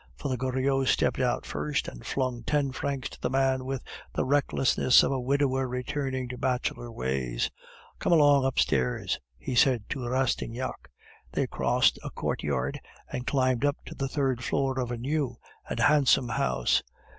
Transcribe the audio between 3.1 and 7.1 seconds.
to the man with the recklessness of a widower returning to bachelor